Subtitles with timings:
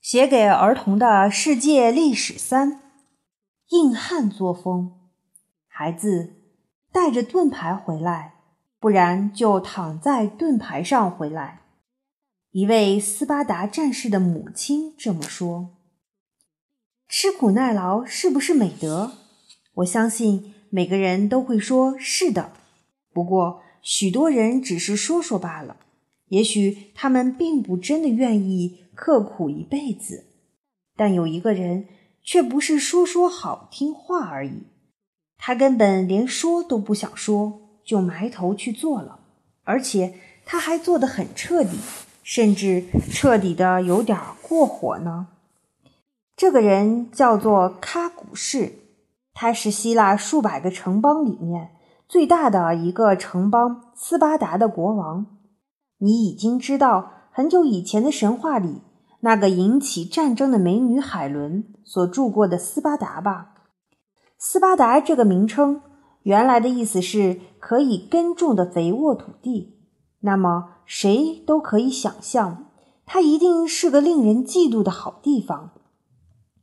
[0.00, 2.80] 写给儿童的世界历史三：
[3.68, 4.92] 硬汉作风。
[5.68, 6.36] 孩子
[6.90, 8.36] 带着盾牌回来，
[8.78, 11.60] 不然就躺在盾牌上回来。
[12.52, 15.76] 一位斯巴达战士的母亲这么说。
[17.06, 19.12] 吃苦耐劳是不是美德？
[19.74, 22.52] 我相信每个人都会说是的。
[23.12, 25.76] 不过许多人只是说说罢了。
[26.28, 30.26] 也许他们并不真的愿意刻苦一辈子，
[30.94, 31.86] 但有一个人
[32.22, 34.66] 却不是说说好听话而已，
[35.38, 39.20] 他根本连说都不想说，就埋头去做了，
[39.64, 40.12] 而且
[40.44, 41.78] 他还做得很彻底，
[42.22, 45.28] 甚至彻底的有点过火呢。
[46.36, 48.74] 这个人叫做喀古士，
[49.32, 51.70] 他是希腊数百个城邦里面
[52.06, 55.38] 最大的一个城邦斯巴达的国王。
[55.96, 58.82] 你已经知道很久以前的神话里
[59.20, 63.54] 那个引起战争的美女海伦所住过的斯巴达吧？
[64.38, 65.82] 斯巴达这个名称
[66.22, 69.78] 原来的意思是可以耕种的肥沃土地。
[70.20, 72.66] 那么谁都可以想象，
[73.06, 75.70] 它一定是个令人嫉妒的好地方。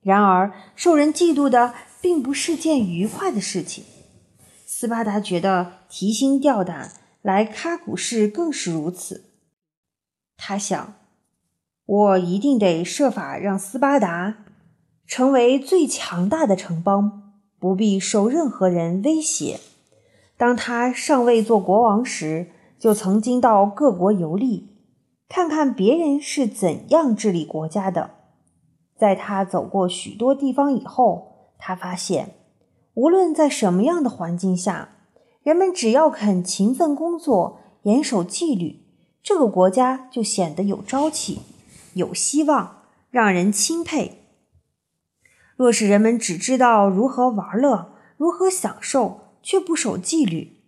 [0.00, 3.84] 然而，受人嫉妒的并不是件愉快的事情。
[4.66, 6.92] 斯巴达觉得提心吊胆。
[7.22, 9.26] 来喀古市更是如此。
[10.36, 10.94] 他想，
[11.84, 14.44] 我一定得设法让斯巴达
[15.06, 19.60] 成为最强大的城邦，不必受任何人威胁。
[20.36, 24.68] 当他尚未做国王时，就曾经到各国游历，
[25.28, 28.10] 看看别人是怎样治理国家的。
[28.96, 32.34] 在他走过许多地方以后，他发现，
[32.94, 34.90] 无论在什么样的环境下。
[35.42, 38.84] 人们只要肯勤奋工作、严守纪律，
[39.24, 41.40] 这个国家就显得有朝气、
[41.94, 44.18] 有希望，让人钦佩。
[45.56, 50.62] 若是人们只知道如何玩乐、如何享受，却不守纪律，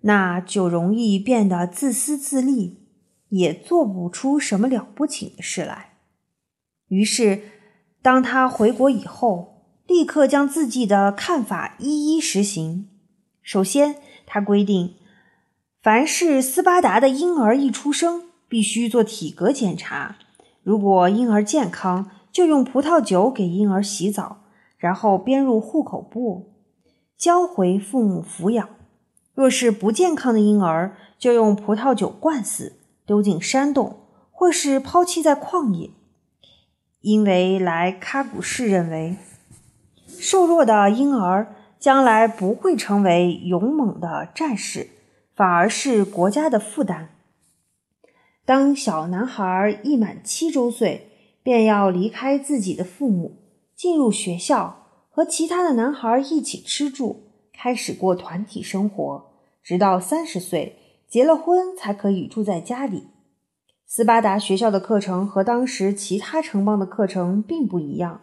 [0.00, 2.80] 那就容易变得自私自利，
[3.28, 5.94] 也做不出什么了不起的事来。
[6.88, 7.42] 于是，
[8.02, 12.88] 当他回国以后，立刻将自己的看法一一实行。
[13.42, 13.96] 首先，
[14.26, 14.96] 他规定，
[15.82, 20.16] 凡是斯巴达的婴儿一出生，必须做体格检查。
[20.62, 24.44] 如果婴儿健康，就用葡萄酒给婴儿洗澡，
[24.78, 26.52] 然后编入户口簿，
[27.16, 28.68] 交回父母抚养。
[29.34, 34.00] 若是不健康的婴儿，就用葡萄酒灌死，丢进山洞，
[34.30, 35.90] 或是抛弃在旷野。
[37.00, 39.16] 因为来喀古市认为，
[40.06, 41.54] 瘦弱的婴儿。
[41.82, 44.90] 将来不会成为勇猛的战士，
[45.34, 47.08] 反而是国家的负担。
[48.44, 51.08] 当小男孩一满七周岁，
[51.42, 53.36] 便要离开自己的父母，
[53.76, 59.26] 进入学校，和其他的男孩一起吃住，开始过团体生活，
[59.62, 60.76] 直到三十岁
[61.08, 63.04] 结了婚才可以住在家里。
[63.86, 68.22] 斯巴达学校的课程和当时其他城邦的课程并不一样。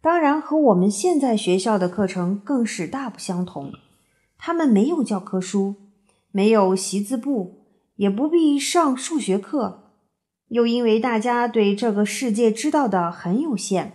[0.00, 3.72] 当然，和我们现在学校的课程更是大不相同。
[4.38, 5.74] 他们没有教科书，
[6.30, 7.61] 没有习字簿，
[7.96, 9.92] 也不必上数学课。
[10.48, 13.92] 又因为大家对这个世界知道的很有限，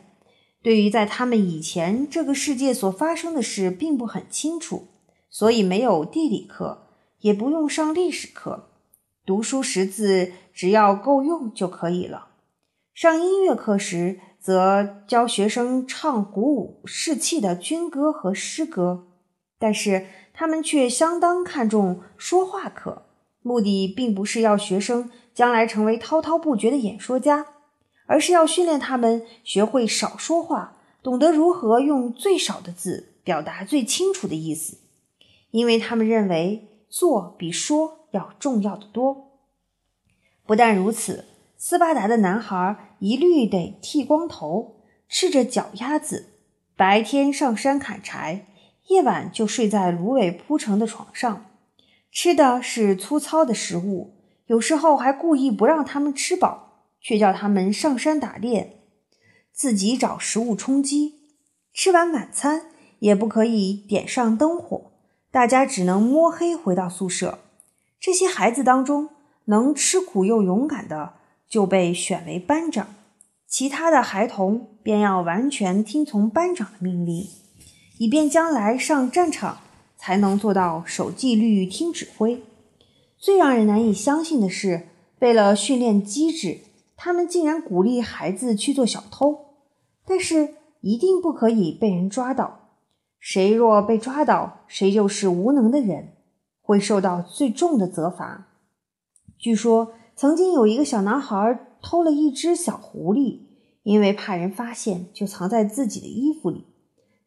[0.61, 4.87] 对于在他们以前这个世界所发生的事并不很清楚，
[5.29, 6.87] 所以没有地理课，
[7.19, 8.69] 也不用上历史课。
[9.25, 12.27] 读书识字只要够用就可以了。
[12.93, 14.19] 上音乐课时。
[14.39, 19.07] 则教学生唱鼓舞士气的军歌和诗歌，
[19.59, 23.06] 但是他们却相当看重说话课，
[23.41, 27.45] 目的并不是要学生将来成为滔滔不绝的演说家，
[28.05, 34.77] 而是要训练他们学会少说话，懂得如何用最少的字表达最清楚的意思，
[35.51, 39.39] 因为他们认为做比说要重要的多。
[40.45, 41.25] 不但如此。
[41.59, 46.27] 斯巴达的男孩一律得剃光头，赤着脚丫子，
[46.75, 48.45] 白天上山砍柴，
[48.89, 51.47] 夜晚就睡在芦苇铺成的床上，
[52.19, 54.15] 吃的是粗糙的食物，
[54.47, 58.81] 有时候还故意不让他们吃饱，却叫他们上山打猎，
[59.53, 61.13] 自己找食物充饥。
[61.75, 62.71] 吃完晚餐
[63.01, 64.93] 也不可以点上灯火，
[65.29, 67.37] 大家只能摸黑回到宿舍。
[67.99, 69.09] 这些孩子当中，
[69.45, 71.13] 能吃苦又勇敢的。
[71.47, 72.95] 就被选为班长，
[73.47, 77.27] 其他的孩童便要完全听从班长的命令，
[77.99, 79.59] 以便将来上战场
[79.97, 82.41] 才能做到守纪律、听指挥。
[83.17, 84.87] 最让人难以相信的是，
[85.19, 86.59] 为了训练机智，
[86.95, 89.55] 他们竟然鼓励孩子去做小偷，
[90.05, 92.69] 但是一定不可以被人抓到。
[93.19, 96.13] 谁若被抓到，谁就是无能的人，
[96.61, 98.47] 会受到最重的责罚。
[99.37, 103.39] 据说曾经有一个小男孩偷了一只小狐狸，
[103.83, 106.65] 因为怕人发现，就藏在自己的衣服里。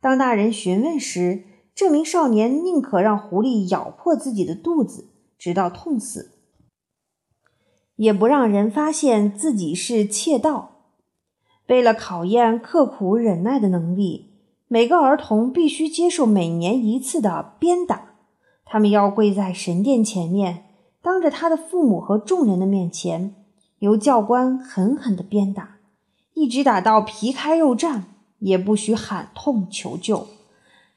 [0.01, 1.45] 当大人询问时，
[1.81, 5.07] 这名少年宁可让狐狸咬破自己的肚子，
[5.39, 6.33] 直到痛死。
[7.97, 10.73] 也不让人发现自己是窃盗。
[11.69, 14.27] 为了考验刻苦忍耐的能力，
[14.69, 18.11] 每个儿童必须接受每年一次的鞭打。
[18.67, 20.65] 他们要跪在神殿前面，
[21.01, 23.35] 当着他的父母和众人的面前，
[23.79, 25.79] 由教官狠狠地鞭打，
[26.35, 28.03] 一直打到皮开肉绽，
[28.41, 30.27] 也不许喊痛求救。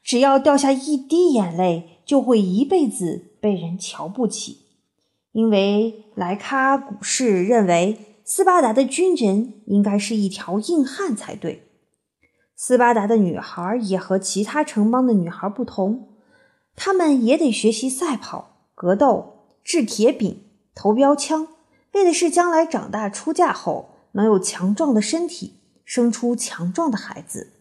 [0.03, 4.59] 只要掉下一滴眼泪，就会一辈子被人瞧不起。
[5.31, 11.67] 因为莱卡古士认为斯巴达的军人应该是一条硬汉才对。
[12.55, 16.09] 斯巴达的女孩也和其他城邦的女孩不同，
[16.75, 20.43] 她们也得学习赛跑、格斗、制铁饼、
[20.75, 21.47] 投标枪，
[21.93, 27.52] 为的是将来长大出嫁后能有强壮的身体，生出强壮的孩子。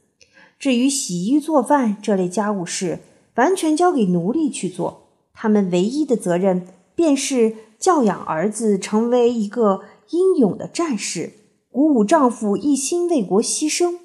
[0.62, 3.00] 至于洗衣做饭这类家务事，
[3.34, 6.68] 完全交给奴隶去做，他们唯一的责任。
[6.94, 9.80] 便是教养儿子成为一个
[10.10, 11.32] 英勇的战士，
[11.68, 13.96] 鼓舞丈夫一心为国牺牲。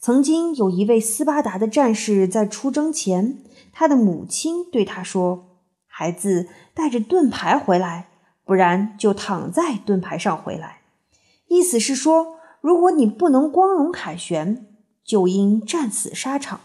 [0.00, 8.08] 曾经有一位斯巴达的战士在出征前，他的母亲对他说：“孩子，带着盾牌回来，
[8.46, 10.78] 不然就躺在盾牌上回来。”
[11.48, 14.68] 意思是说，如果你不能光荣凯旋，
[15.04, 16.60] 就应战死沙场。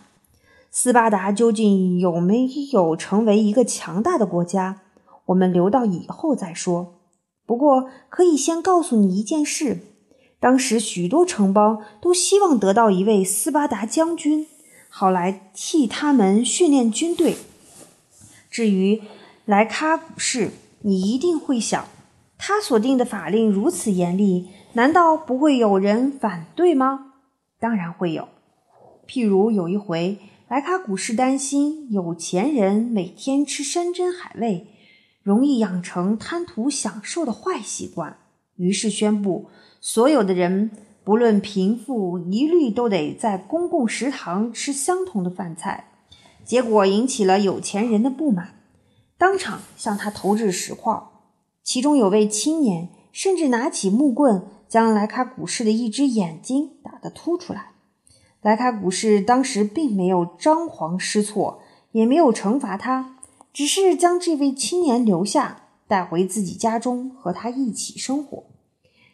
[0.71, 4.81] 斯巴达究竟有没有成为一个强大的国家？
[5.27, 6.95] 我们留到以后再说。
[7.45, 9.79] 不过，可以先告诉你一件事：
[10.39, 14.45] 当时许多城邦都希望得到一位斯巴达将军，
[14.89, 17.37] 好来替他们训练军队。
[18.51, 19.01] 至于
[19.45, 20.51] 莱卡古士，
[20.81, 21.85] 你一定会想，
[22.37, 27.06] 他所定的法令如此严厉，难道不会有人反对吗？
[27.59, 28.27] 当然会有。
[29.07, 30.17] 譬如有一回，
[30.47, 34.67] 莱卡古士担心有钱人每天吃山珍海味。
[35.23, 38.15] 容易养成贪图享受的坏习惯，
[38.55, 39.49] 于是宣布
[39.81, 40.71] 所有的人，
[41.03, 45.91] 不论贫富，一律都得在公共食堂吃相同的饭菜。
[46.45, 48.53] 结果引起了有钱人的不满，
[49.17, 50.97] 当场向他投掷石块。
[51.61, 57.73] 其中有位青年甚至拿起木棍，将莱卡古士的一只眼睛打得凸出来。
[58.41, 61.61] 莱卡古士当时并没有张皇失措，
[61.91, 63.17] 也没有惩罚他。
[63.53, 68.45] 只是将这位青年留下，带回自己家中和他一起生活。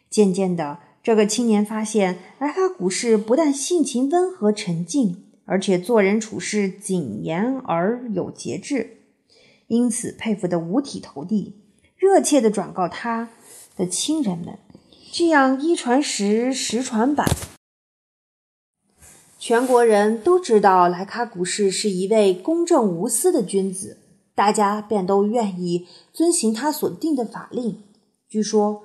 [0.08, 9.02] 渐渐的，这个青年发现莱卡古士不但性情温和沉静，而且做人处事谨严而有节制，
[9.66, 11.56] 因此佩服得五体投地，
[11.96, 13.28] 热切地转告他
[13.76, 14.58] 的亲人们。
[15.10, 17.24] 这样一传十，十传百，
[19.46, 23.98] 全国人都知道莱卡古市是一位公正无私的君子。
[24.34, 27.82] 大家便都愿意遵行他所定的法令。
[28.26, 28.84] 据说，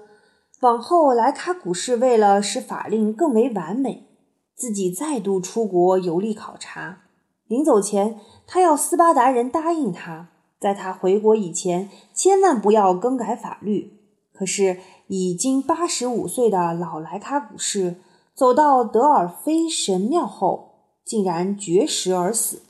[0.60, 4.10] 往后莱卡古市为了使法令更为完美，
[4.54, 7.04] 自己再度出国游历考察。
[7.48, 10.28] 临走前，他要斯巴达人答应他，
[10.60, 13.94] 在他回国以前，千万不要更改法律。
[14.33, 18.02] 可是，已经八十五岁的老莱卡古市
[18.40, 20.69] 走到德尔菲神庙后，
[21.04, 22.62] 竟然绝食而死。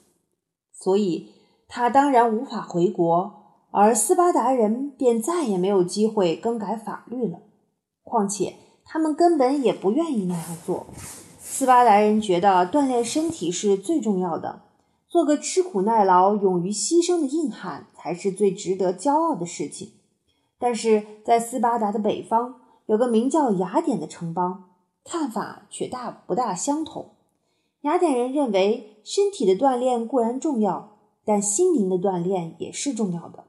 [0.73, 1.33] 所以。
[1.71, 3.31] 他当然无法回国，
[3.69, 7.41] 而斯巴达人便再也没有机会更改法律了。
[8.01, 10.87] 况且他们根本也不愿意那样做。
[11.37, 14.63] 斯巴达人觉得锻炼身体是最重要的，
[15.07, 19.91] 做个吃苦耐劳、勇于牺牲的硬汉才是最值得骄傲的事情。
[20.57, 22.55] 但是在斯巴达的北方，
[22.87, 24.68] 有个名叫雅典的城邦，
[25.03, 27.11] 看法却大不大相同。
[27.81, 30.97] 雅典人认为，身体的锻炼固然重要。
[31.25, 33.43] 但心灵的锻炼也是重要的，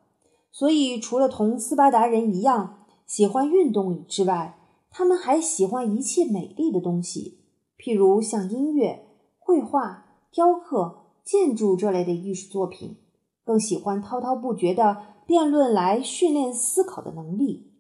[0.53, 4.59] 所以除了同斯巴达人一样喜欢运动之外，
[4.91, 7.39] 他们还喜欢一切美丽的东西，
[7.79, 9.07] 譬如像音乐、
[9.39, 12.99] 绘画、雕刻、建筑这类的艺术作品，
[13.45, 17.73] 更喜欢滔滔不绝的辩论来训练思考的能力。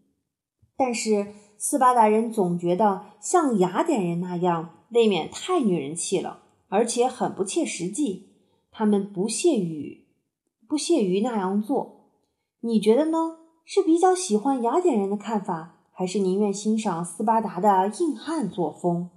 [0.79, 6.41] 但是斯巴达人总觉得像雅典人那样未免太女人气了，
[6.71, 8.31] 而且很不切实际。
[8.71, 10.07] 他们不屑于
[10.67, 12.07] 不屑于那样做，
[12.61, 13.37] 你觉得呢？
[13.67, 19.11] 是比较喜欢雅典人的看法，还是宁愿欣赏斯巴达的硬汉作风？